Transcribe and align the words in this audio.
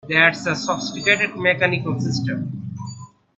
That's 0.09 0.47
a 0.47 0.55
sophisticated 0.55 1.35
mechanical 1.35 1.99
system! 1.99 2.73